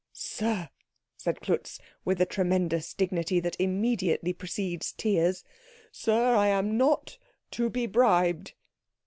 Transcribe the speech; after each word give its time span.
"Sir," 0.13 0.69
said 1.15 1.41
Klutz, 1.41 1.77
with 2.03 2.17
the 2.17 2.25
tremendous 2.25 2.95
dignity 2.95 3.39
that 3.39 3.55
immediately 3.59 4.33
precedes 4.33 4.93
tears, 4.93 5.43
"Sir, 5.91 6.33
I 6.35 6.47
am 6.47 6.75
not 6.75 7.19
to 7.51 7.69
be 7.69 7.85
bribed." 7.85 8.53